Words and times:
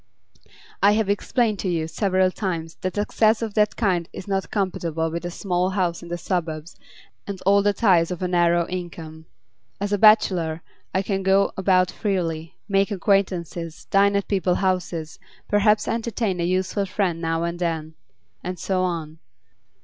'I 0.81 0.93
have 0.93 1.09
explained 1.11 1.59
to 1.59 1.69
you 1.69 1.87
several 1.87 2.31
times 2.31 2.73
that 2.81 2.95
success 2.95 3.43
of 3.43 3.53
that 3.53 3.75
kind 3.75 4.09
is 4.11 4.27
not 4.27 4.49
compatible 4.49 5.11
with 5.11 5.23
a 5.25 5.29
small 5.29 5.69
house 5.69 6.01
in 6.01 6.09
the 6.09 6.17
suburbs 6.17 6.75
and 7.27 7.39
all 7.45 7.61
the 7.61 7.71
ties 7.71 8.09
of 8.09 8.23
a 8.23 8.27
narrow 8.27 8.65
income. 8.67 9.27
As 9.79 9.93
a 9.93 9.99
bachelor, 9.99 10.63
I 10.91 11.03
can 11.03 11.21
go 11.21 11.51
about 11.55 11.91
freely, 11.91 12.55
make 12.67 12.89
acquaintances, 12.89 13.85
dine 13.91 14.15
at 14.15 14.27
people's 14.27 14.57
houses, 14.57 15.19
perhaps 15.47 15.87
entertain 15.87 16.39
a 16.39 16.45
useful 16.45 16.87
friend 16.87 17.21
now 17.21 17.43
and 17.43 17.59
then 17.59 17.93
and 18.43 18.57
so 18.57 18.81
on. 18.81 19.19